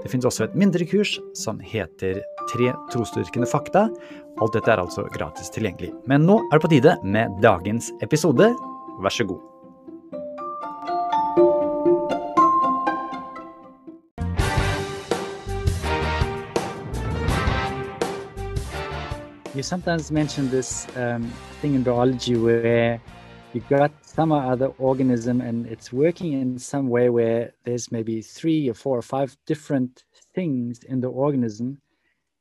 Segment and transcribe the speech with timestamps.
[0.00, 3.84] Det finnes også et mindre kurs som heter Tre trosdyrkende fakta.
[4.40, 5.92] Alt dette er altså gratis tilgjengelig.
[6.08, 8.48] Men nå er det på tide med dagens episode.
[9.04, 9.46] Vær så god.
[19.54, 21.30] You sometimes mention this um,
[21.60, 22.98] thing in biology where
[23.52, 28.68] you got some other organism and it's working in some way where there's maybe three
[28.68, 30.04] or four or five different
[30.34, 31.80] things in the organism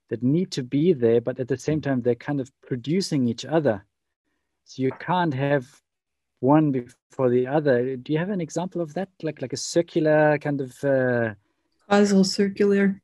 [0.09, 3.45] that need to be there, but at the same time, they're kind of producing each
[3.45, 3.85] other.
[4.66, 5.66] So you can't have
[6.41, 7.96] one before the other.
[7.96, 9.10] Do you have an example of that?
[9.23, 11.34] Like like a circular kind of uh...
[11.90, 13.01] causal circular,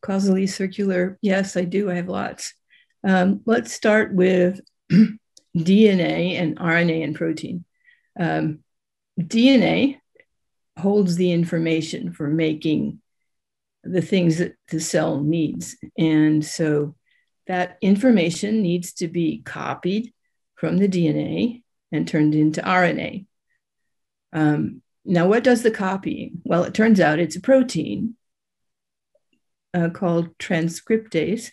[0.00, 1.18] causally circular.
[1.20, 1.90] Yes, I do.
[1.90, 2.54] I have lots.
[3.02, 4.60] Um, let's start with
[5.56, 7.64] DNA and RNA and protein.
[8.18, 8.60] Um,
[9.18, 10.00] DNA
[10.78, 13.00] holds the information for making
[13.84, 15.76] the things that the cell needs.
[15.96, 16.96] And so
[17.46, 20.12] that information needs to be copied
[20.56, 23.26] from the DNA and turned into RNA.
[24.32, 26.40] Um, now, what does the copying?
[26.44, 28.16] Well, it turns out it's a protein
[29.74, 31.50] uh, called transcriptase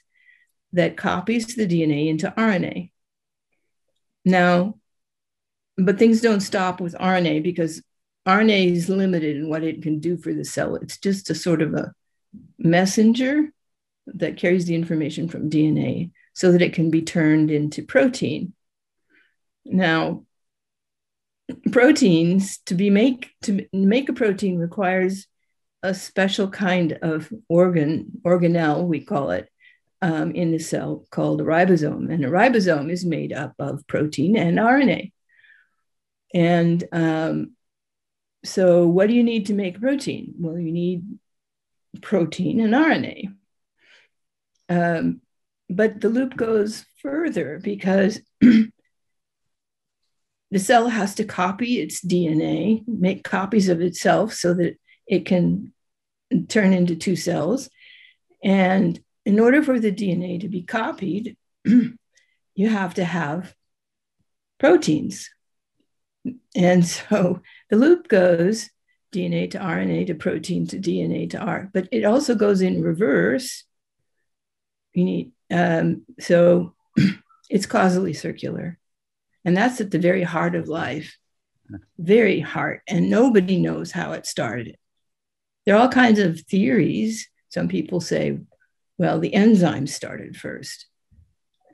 [0.73, 2.90] that copies the DNA into RNA.
[4.25, 4.75] Now,
[5.77, 7.81] but things don't stop with RNA because
[8.27, 10.75] RNA is limited in what it can do for the cell.
[10.75, 11.93] It's just a sort of a
[12.59, 13.51] messenger
[14.07, 18.53] that carries the information from DNA so that it can be turned into protein.
[19.65, 20.25] Now,
[21.71, 25.27] proteins to be make to make a protein requires
[25.83, 29.49] a special kind of organ organelle we call it
[30.01, 34.35] um, in the cell called a ribosome and a ribosome is made up of protein
[34.35, 35.11] and rna
[36.33, 37.51] and um,
[38.43, 41.03] so what do you need to make protein well you need
[41.99, 43.33] protein and RNA.
[44.69, 45.21] Um,
[45.69, 48.71] but the loop goes further because the
[50.55, 55.73] cell has to copy its DNA, make copies of itself so that it can
[56.47, 57.69] turn into two cells.
[58.43, 63.53] And in order for the DNA to be copied, you have to have
[64.59, 65.29] proteins.
[66.55, 68.69] And so the loop goes
[69.13, 73.63] DNA to RNA to protein to DNA to R, but it also goes in reverse.
[74.93, 76.75] You need um, so
[77.49, 78.79] it's causally circular,
[79.43, 81.17] and that's at the very heart of life,
[81.97, 84.77] very heart, and nobody knows how it started.
[85.65, 87.29] There are all kinds of theories.
[87.49, 88.39] Some people say,
[89.01, 90.85] well, the enzyme started first.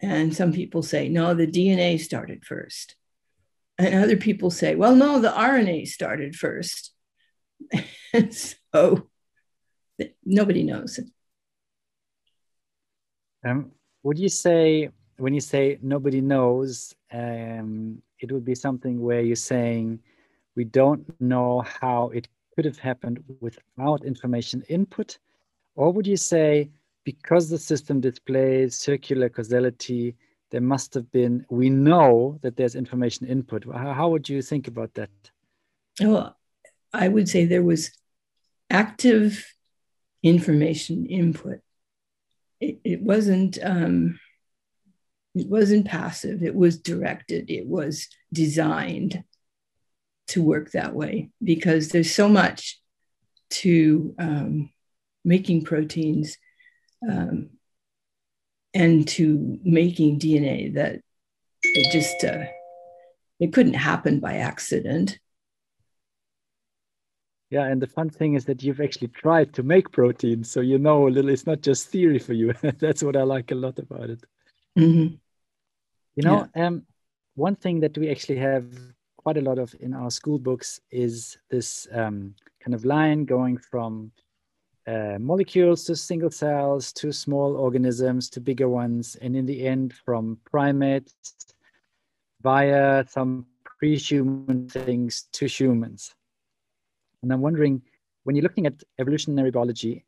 [0.01, 2.95] And some people say, no, the DNA started first.
[3.77, 6.93] And other people say, well, no, the RNA started first.
[8.31, 9.09] so
[10.23, 11.01] nobody knows.
[13.45, 13.71] Um,
[14.03, 19.35] would you say when you say nobody knows, um, it would be something where you're
[19.35, 19.99] saying
[20.55, 25.17] we don't know how it could have happened without information input,
[25.75, 26.69] or would you say
[27.07, 30.13] because the system displays circular causality,
[30.51, 33.63] there must have been we know that there's information input.
[33.63, 35.09] How, how would you think about that?
[36.01, 36.35] Well,
[36.91, 37.91] I would say there was
[38.69, 39.45] active
[40.21, 41.59] information input.
[42.59, 44.19] It, it wasn't um,
[45.33, 46.43] it wasn't passive.
[46.43, 47.49] It was directed.
[47.49, 49.23] It was designed
[50.27, 52.81] to work that way because there's so much
[53.61, 54.71] to um,
[55.23, 56.37] making proteins
[57.09, 57.49] um,
[58.73, 61.01] and to making DNA that
[61.63, 62.45] it just uh,
[63.39, 65.19] it couldn't happen by accident.
[67.49, 70.77] Yeah, and the fun thing is that you've actually tried to make protein, so you
[70.77, 71.31] know a little.
[71.31, 72.53] It's not just theory for you.
[72.79, 74.23] That's what I like a lot about it.
[74.77, 75.15] Mm-hmm.
[76.15, 76.67] You know, yeah.
[76.67, 76.83] um,
[77.35, 78.65] one thing that we actually have
[79.17, 82.33] quite a lot of in our school books is this um,
[82.63, 84.11] kind of line going from
[84.87, 89.93] uh, molecules to single cells to small organisms to bigger ones, and in the end,
[90.05, 91.13] from primates
[92.41, 96.15] via some pre-human things to humans.
[97.21, 97.81] And I'm wondering,
[98.23, 100.05] when you're looking at evolutionary biology,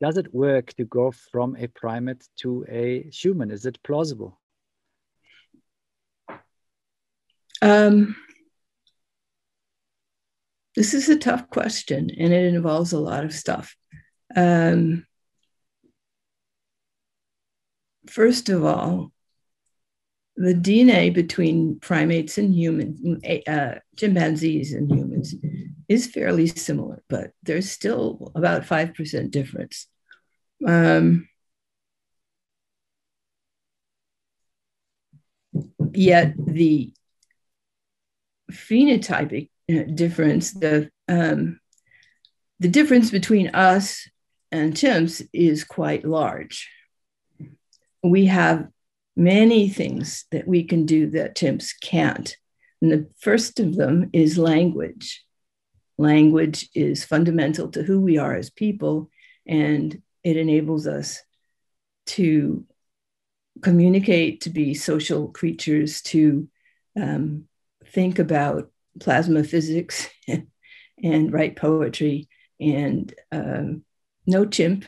[0.00, 3.50] does it work to go from a primate to a human?
[3.50, 4.38] Is it plausible?
[7.62, 8.16] Um,
[10.74, 13.74] this is a tough question and it involves a lot of stuff.
[14.36, 15.06] Um,
[18.08, 19.12] first of all,
[20.36, 23.00] the DNA between primates and humans,
[23.46, 25.34] uh, chimpanzees and humans,
[25.88, 29.86] is fairly similar, but there's still about 5% difference.
[30.66, 31.28] Um,
[35.92, 36.92] yet the
[38.52, 41.60] phenotypic uh, difference, the um,
[42.58, 44.08] the difference between us
[44.52, 46.68] and chimps is quite large.
[48.02, 48.68] We have
[49.16, 52.36] many things that we can do that chimps can't.
[52.82, 55.24] And the first of them is language.
[55.98, 59.10] Language is fundamental to who we are as people,
[59.46, 61.22] and it enables us
[62.06, 62.66] to
[63.62, 66.48] communicate, to be social creatures, to
[67.00, 67.44] um,
[67.86, 68.70] think about
[69.00, 70.08] plasma physics
[71.02, 72.28] and write poetry.
[72.60, 73.84] And um,
[74.26, 74.84] no chimp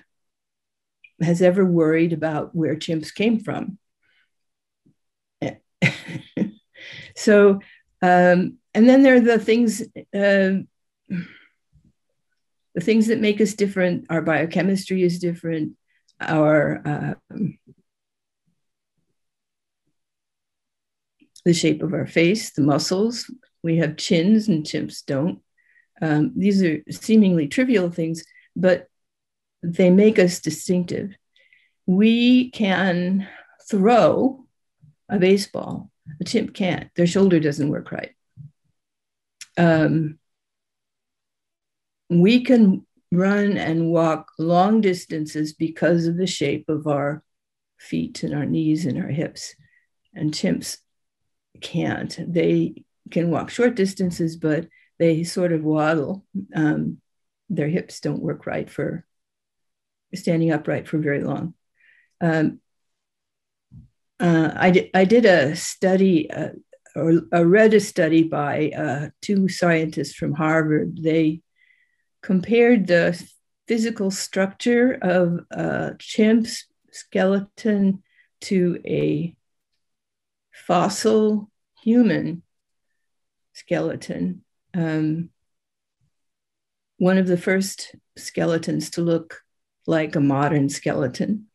[1.20, 3.78] has ever worried about where chimps came from.
[7.16, 7.60] so,
[8.02, 10.62] um, and then there are the things, uh,
[11.08, 14.06] the things that make us different.
[14.10, 15.72] Our biochemistry is different.
[16.20, 17.58] Our um,
[21.44, 23.30] the shape of our face, the muscles.
[23.62, 25.40] We have chins and chimps don't.
[26.00, 28.24] Um, these are seemingly trivial things,
[28.54, 28.86] but
[29.62, 31.14] they make us distinctive.
[31.86, 33.26] We can
[33.68, 34.46] throw
[35.08, 35.90] a baseball,
[36.20, 36.90] a chimp can't.
[36.94, 38.14] Their shoulder doesn't work right.
[39.56, 40.18] Um,
[42.10, 47.22] we can run and walk long distances because of the shape of our
[47.78, 49.54] feet and our knees and our hips.
[50.14, 50.78] And chimps
[51.60, 52.18] can't.
[52.18, 54.68] They can walk short distances, but
[54.98, 56.24] they sort of waddle.
[56.54, 56.98] Um,
[57.48, 59.06] their hips don't work right for
[60.14, 61.54] standing upright for very long.
[62.20, 62.60] Um,
[64.20, 66.50] uh, I, did, I did a study, uh,
[66.96, 70.98] or I read a study by uh, two scientists from Harvard.
[71.00, 71.42] They
[72.22, 73.22] compared the
[73.68, 78.02] physical structure of a chimp's skeleton
[78.40, 79.36] to a
[80.52, 81.50] fossil
[81.82, 82.42] human
[83.52, 84.42] skeleton.
[84.74, 85.30] Um,
[86.98, 89.42] one of the first skeletons to look
[89.88, 91.46] like a modern skeleton.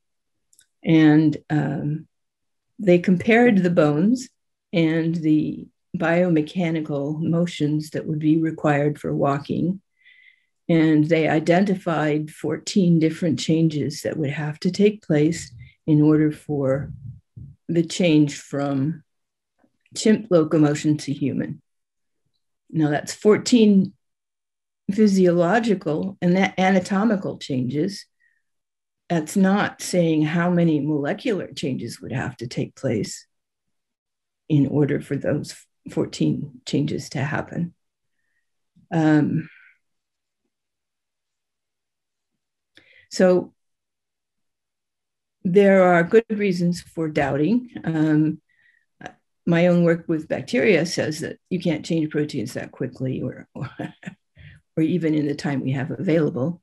[0.84, 2.08] And um,
[2.80, 4.28] they compared the bones
[4.74, 9.82] and the biomechanical motions that would be required for walking.
[10.68, 15.54] And they identified 14 different changes that would have to take place
[15.86, 16.92] in order for
[17.70, 19.04] the change from
[19.96, 21.62] chimp locomotion to human.
[22.72, 23.94] Now that's 14
[24.92, 28.08] physiological and that anatomical changes.
[29.10, 33.28] That's not saying how many molecular changes would have to take place
[34.50, 35.56] in order for those
[35.92, 37.74] 14 changes to happen.
[38.92, 39.50] Um,
[43.12, 43.54] so
[45.44, 47.70] there are good reasons for doubting.
[47.84, 48.42] Um,
[49.46, 53.70] my own work with bacteria says that you can't change proteins that quickly or, or,
[54.77, 56.62] or even in the time we have available.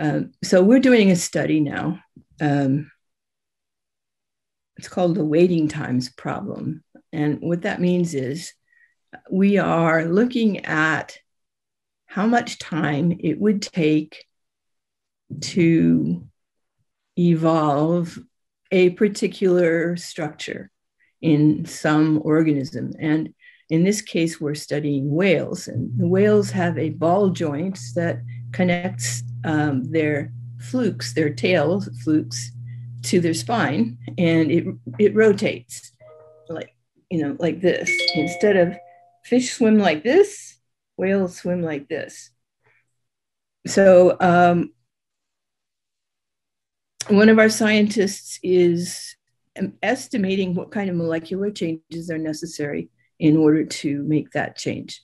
[0.00, 2.00] Um, so we're doing a study now.
[2.40, 2.90] Um,
[4.78, 6.82] it's called the waiting times problem.
[7.12, 8.54] And what that means is
[9.30, 11.18] we are looking at
[12.06, 14.24] how much time it would take
[15.40, 16.26] to
[17.18, 18.18] evolve
[18.70, 20.70] a particular structure
[21.20, 22.94] in some organism.
[22.98, 23.34] And
[23.68, 29.22] in this case, we're studying whales, and the whales have a ball joint that connects
[29.44, 32.52] um, their flukes, their tail flukes,
[33.02, 34.66] to their spine, and it
[34.98, 35.92] it rotates
[36.48, 36.74] like
[37.10, 37.90] you know like this.
[38.14, 38.76] Instead of
[39.24, 40.58] fish swim like this,
[40.96, 42.30] whales swim like this.
[43.66, 44.72] So um,
[47.08, 49.16] one of our scientists is
[49.82, 55.02] estimating what kind of molecular changes are necessary in order to make that change.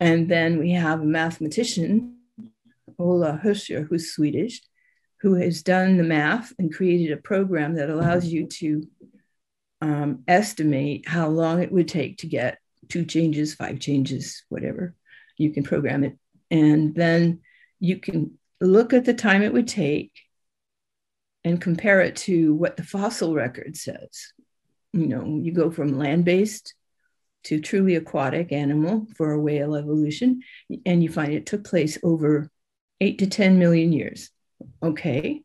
[0.00, 2.13] And then we have a mathematician,
[2.98, 4.60] Ola Hössjer, who's Swedish,
[5.20, 8.86] who has done the math and created a program that allows you to
[9.80, 14.94] um, estimate how long it would take to get two changes, five changes, whatever.
[15.36, 16.18] You can program it.
[16.50, 17.40] And then
[17.80, 20.12] you can look at the time it would take
[21.42, 24.32] and compare it to what the fossil record says.
[24.92, 26.74] You know, you go from land based
[27.44, 30.42] to truly aquatic animal for a whale evolution,
[30.86, 32.50] and you find it took place over
[33.00, 34.30] eight to 10 million years.
[34.82, 35.42] Okay.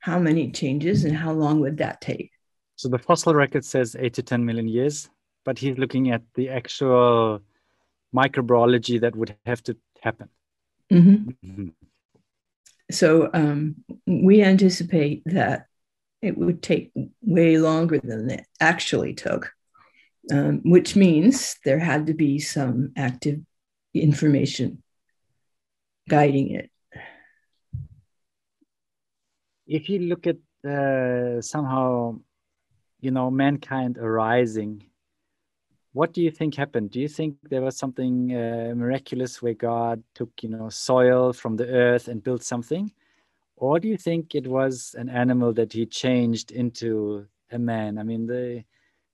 [0.00, 2.30] How many changes and how long would that take?
[2.76, 5.10] So the fossil record says eight to 10 million years,
[5.44, 7.40] but he's looking at the actual
[8.14, 10.28] microbiology that would have to happen.
[10.92, 11.30] Mm-hmm.
[11.44, 11.68] Mm-hmm.
[12.90, 13.76] So um,
[14.06, 15.66] we anticipate that
[16.22, 19.52] it would take way longer than it actually took,
[20.32, 23.40] um, which means there had to be some active
[23.94, 24.82] information
[26.08, 26.70] guiding it.
[29.66, 30.38] If you look at
[30.68, 32.18] uh, somehow,
[33.00, 34.84] you know, mankind arising,
[35.92, 36.90] what do you think happened?
[36.90, 41.56] Do you think there was something uh, miraculous where God took, you know, soil from
[41.56, 42.92] the earth and built something?
[43.56, 47.98] Or do you think it was an animal that he changed into a man?
[47.98, 48.64] I mean, the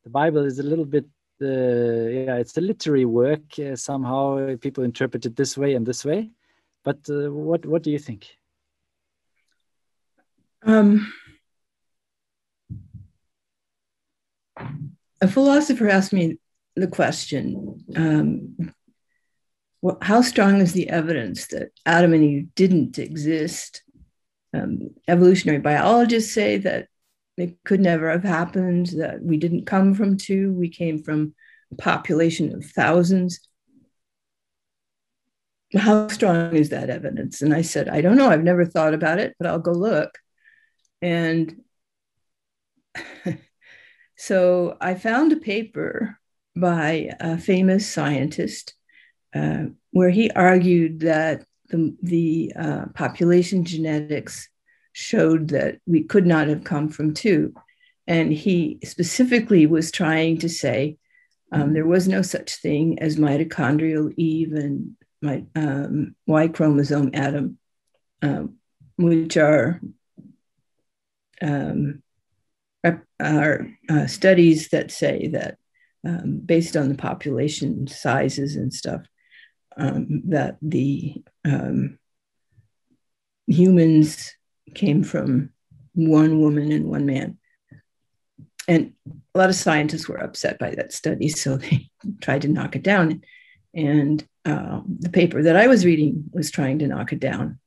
[0.05, 1.07] the Bible is a little bit,
[1.41, 3.59] uh, yeah, it's a literary work.
[3.59, 6.31] Uh, somehow people interpret it this way and this way.
[6.85, 8.29] But uh, what what do you think?
[10.63, 11.13] Um,
[15.21, 16.39] a philosopher asked me
[16.77, 18.75] the question um,
[19.85, 23.83] well, how strong is the evidence that Adam and Eve didn't exist?
[24.55, 26.89] Um, evolutionary biologists say that
[27.37, 31.35] it could never have happened, that we didn't come from two, we came from
[31.71, 33.41] a population of thousands
[35.77, 37.43] how strong is that evidence?
[37.43, 38.31] And I said, I don't know.
[38.31, 40.19] I've never thought about it, but I'll go look.
[41.03, 41.63] And
[44.17, 46.19] so I found a paper
[46.57, 48.75] by a famous scientist
[49.35, 54.49] uh, where he argued that the, the uh, population genetics
[54.93, 57.53] showed that we could not have come from two.
[58.07, 60.99] And he specifically was trying to say
[61.51, 67.59] um, there was no such thing as mitochondrial Eve and my um, Y chromosome Adam,
[68.23, 68.57] um,
[68.97, 69.81] which are
[71.43, 72.03] um,
[73.21, 75.59] are uh, studies that say that
[76.07, 79.03] um, based on the population sizes and stuff,
[79.77, 81.99] um, that the um,
[83.47, 84.35] humans
[84.75, 85.51] came from
[85.95, 87.39] one woman and one man.
[88.67, 88.93] And
[89.35, 91.91] a lot of scientists were upset by that study, so they
[92.21, 93.23] tried to knock it down.
[93.75, 97.59] And uh, the paper that I was reading was trying to knock it down.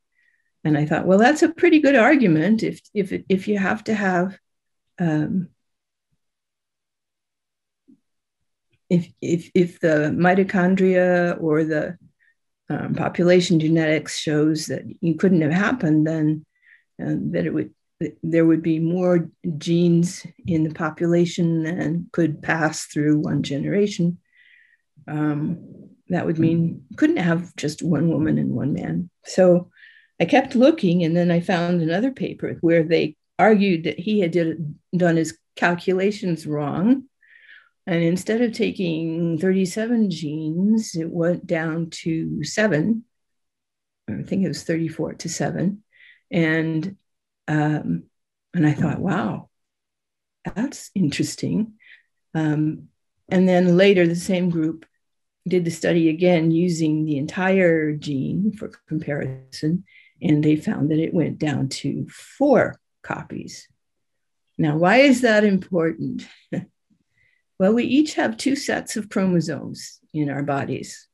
[0.64, 3.94] And I thought, well, that's a pretty good argument if if if you have to
[3.94, 4.38] have
[5.00, 5.50] um,
[8.90, 11.98] if if if the mitochondria or the
[12.70, 16.46] um, population genetics shows that you couldn't have happened, then
[17.02, 17.74] uh, that it would
[18.22, 24.20] there would be more genes in the population than could pass through one generation.
[25.08, 29.10] Um, that would mean couldn't have just one woman and one man.
[29.26, 29.70] So
[30.20, 34.32] I kept looking, and then I found another paper where they argued that he had
[34.32, 37.04] did, done his calculations wrong.
[37.86, 43.06] And instead of taking 37 genes, it went down to seven.
[44.10, 45.84] I think it was 34 to seven.
[46.32, 46.98] And
[47.48, 48.04] um,
[48.54, 49.50] and I thought, wow,
[50.56, 51.74] that's interesting.
[52.34, 52.90] Um,
[53.30, 54.86] and then later, the same group
[55.48, 59.86] did the study again using the entire gene for comparison,
[60.22, 63.68] and they found that it went down to four copies.
[64.58, 66.28] Now, why is that important?
[67.60, 71.08] well, we each have two sets of chromosomes in our bodies,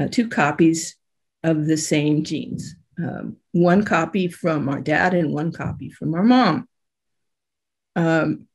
[0.00, 0.96] uh, two copies
[1.42, 2.76] of the same genes.
[2.98, 6.68] Um, one copy from our dad and one copy from our mom.
[7.96, 8.46] Um,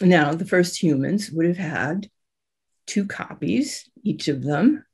[0.00, 2.08] now, the first humans would have had
[2.90, 4.84] two copies, each of them.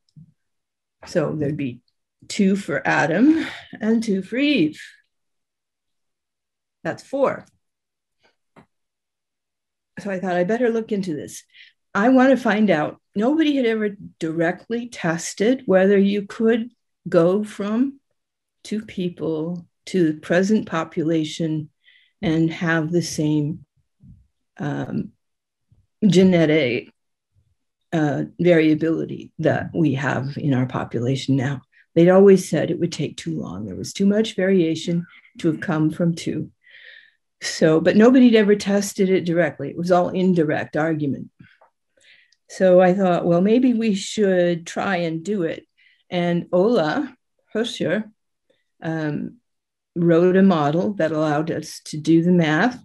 [1.07, 1.81] So there'd be
[2.29, 3.47] two for Adam
[3.81, 4.81] and two for Eve.
[6.85, 7.47] That's four.
[10.01, 11.43] So I thought I better look into this.
[11.95, 13.01] I want to find out.
[13.15, 16.71] Nobody had ever directly tested whether you could
[17.09, 17.99] go from
[18.63, 21.71] two people to the present population
[22.21, 23.65] and have the same
[24.59, 25.13] um,
[26.07, 26.93] genetic
[27.97, 31.63] uh, variability that we have in our population now.
[31.95, 33.65] They'd always said it would take too long.
[33.65, 35.07] There was too much variation
[35.39, 36.51] to have come from two.
[37.41, 39.71] So, but nobody'd ever tested it directly.
[39.71, 41.31] It was all indirect argument.
[42.51, 45.67] So I thought, well, maybe we should try and do it.
[46.11, 47.17] And Ola
[47.55, 48.11] Hössjer
[48.83, 49.39] um,
[49.97, 52.79] wrote a model that allowed us to do the math.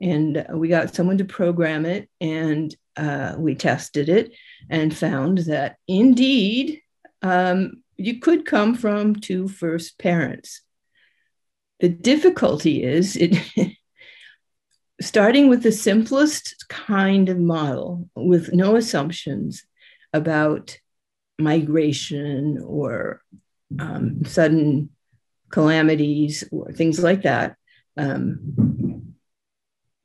[0.00, 2.08] And we got someone to program it.
[2.20, 4.32] And uh, we tested it
[4.70, 6.80] and found that indeed
[7.22, 10.62] um, you could come from two first parents.
[11.80, 13.36] The difficulty is it
[15.00, 19.64] starting with the simplest kind of model with no assumptions
[20.12, 20.78] about
[21.38, 23.22] migration or
[23.78, 24.90] um, sudden
[25.50, 27.56] calamities or things like that.
[27.96, 29.14] Um,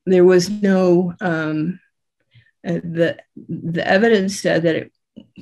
[0.06, 1.80] there was no um,
[2.66, 4.92] uh, the the evidence said that it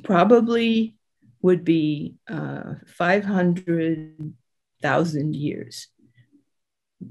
[0.02, 0.96] probably
[1.40, 5.88] would be uh, 500,000 years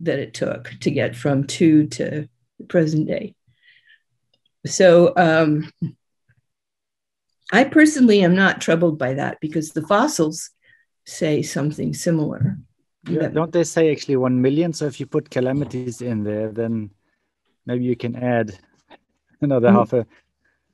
[0.01, 2.27] that it took to get from two to
[2.57, 3.35] the present day.
[4.65, 5.71] So um,
[7.51, 10.51] I personally am not troubled by that because the fossils
[11.05, 12.57] say something similar.
[13.09, 14.73] Yeah, don't they say actually 1 million?
[14.73, 16.91] So if you put calamities in there, then
[17.65, 18.57] maybe you can add
[19.45, 19.73] another mm.
[19.73, 20.05] half a.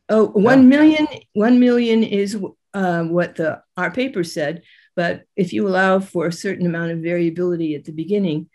[0.10, 0.68] Oh, one yeah.
[0.68, 1.08] million.
[1.34, 2.38] One million is
[2.74, 4.64] uh, what the our paper said.
[4.96, 8.50] But if you allow for a certain amount of variability at the beginning,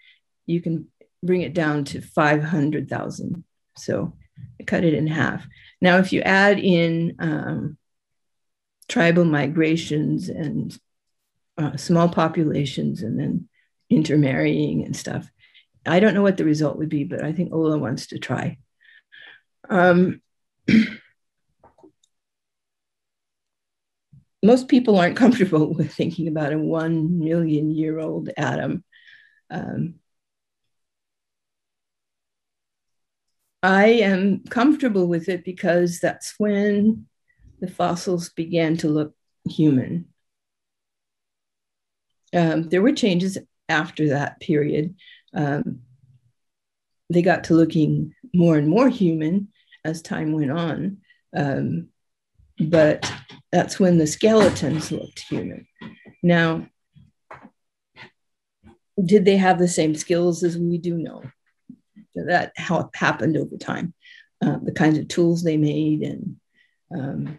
[0.46, 0.88] you can
[1.22, 3.44] bring it down to 500,000.
[3.76, 4.12] So
[4.60, 5.46] I cut it in half.
[5.80, 7.78] Now, if you add in um,
[8.88, 10.76] tribal migrations and
[11.56, 13.48] uh, small populations and then
[13.88, 15.30] intermarrying and stuff,
[15.86, 18.58] I don't know what the result would be, but I think Ola wants to try.
[19.68, 20.20] Um,
[24.42, 28.84] most people aren't comfortable with thinking about a one million year old Adam.
[29.50, 29.94] Um,
[33.62, 37.06] I am comfortable with it because that's when
[37.60, 39.14] the fossils began to look
[39.48, 40.06] human.
[42.34, 43.38] Um, there were changes
[43.68, 44.96] after that period.
[45.34, 45.82] Um,
[47.12, 49.48] they got to looking more and more human
[49.84, 50.98] as time went on.
[51.36, 51.88] Um,
[52.58, 53.10] but
[53.50, 55.66] that's when the skeletons looked human.
[56.22, 56.66] Now,
[59.02, 61.22] did they have the same skills as we do know?
[62.14, 63.94] That how happened over time,
[64.44, 66.36] uh, the kinds of tools they made and
[66.94, 67.38] um,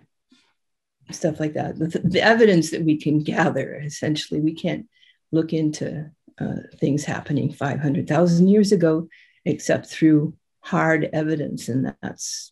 [1.11, 1.77] stuff like that.
[1.77, 4.87] The, the, evidence that we can gather, essentially, we can't
[5.31, 9.07] look into uh, things happening 500,000 years ago,
[9.45, 12.51] except through hard evidence, and that's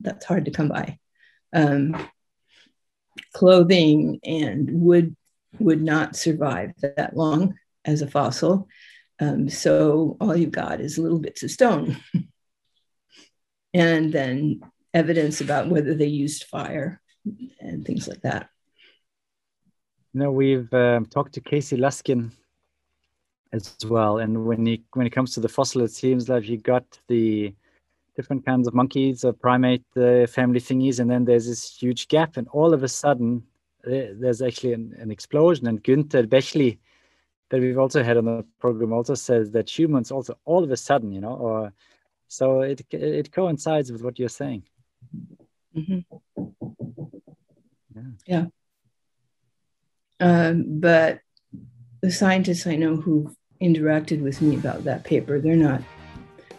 [0.00, 0.98] that's hard to come by
[1.52, 1.96] um,
[3.32, 5.16] clothing and wood
[5.58, 8.68] would not survive that long as a fossil.
[9.18, 11.96] Um, so all you've got is little bits of stone.
[13.74, 14.60] and then
[14.92, 17.00] evidence about whether they used fire
[17.60, 18.48] and things like that.
[20.12, 22.32] You know, we've um, talked to Casey Luskin
[23.52, 26.58] as well, and when he when it comes to the fossil, it seems like you
[26.58, 27.54] got the
[28.16, 32.36] different kinds of monkeys or primate uh, family thingies, and then there's this huge gap,
[32.36, 33.42] and all of a sudden
[33.84, 35.66] there's actually an, an explosion.
[35.68, 36.78] And Günter Bechly,
[37.50, 40.76] that we've also had on the program, also says that humans also all of a
[40.76, 41.72] sudden, you know, or
[42.28, 44.64] so it it coincides with what you're saying.
[45.76, 46.00] Mm-hmm.
[47.94, 48.02] Yeah.
[48.26, 48.46] yeah.
[50.18, 51.20] Um, but
[52.02, 55.82] the scientists I know who've interacted with me about that paper, they're not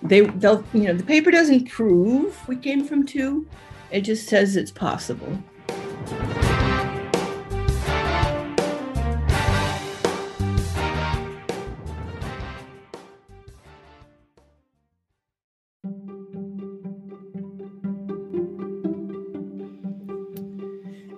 [0.03, 3.47] they they'll you know the paper doesn't prove we came from two.
[3.91, 5.37] It just says it's possible